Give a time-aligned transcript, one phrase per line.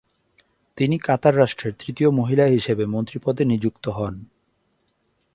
[0.77, 4.15] তিনি কাতার রাষ্ট্রের তৃতীয় মহিলা হিসেবে মন্ত্রী পদে নিযুক্ত হন।